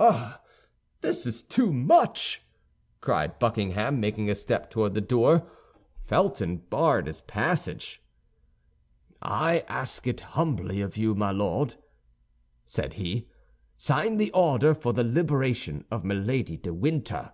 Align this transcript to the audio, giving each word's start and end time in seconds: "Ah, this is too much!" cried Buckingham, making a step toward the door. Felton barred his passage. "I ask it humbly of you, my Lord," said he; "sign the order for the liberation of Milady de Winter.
"Ah, 0.00 0.40
this 1.02 1.26
is 1.26 1.42
too 1.42 1.70
much!" 1.70 2.42
cried 3.02 3.38
Buckingham, 3.38 4.00
making 4.00 4.30
a 4.30 4.34
step 4.34 4.70
toward 4.70 4.94
the 4.94 5.02
door. 5.02 5.46
Felton 6.02 6.56
barred 6.70 7.06
his 7.06 7.20
passage. 7.20 8.00
"I 9.20 9.66
ask 9.68 10.06
it 10.06 10.22
humbly 10.32 10.80
of 10.80 10.96
you, 10.96 11.14
my 11.14 11.30
Lord," 11.30 11.74
said 12.64 12.94
he; 12.94 13.28
"sign 13.76 14.16
the 14.16 14.30
order 14.32 14.72
for 14.72 14.94
the 14.94 15.04
liberation 15.04 15.84
of 15.90 16.06
Milady 16.06 16.56
de 16.56 16.72
Winter. 16.72 17.32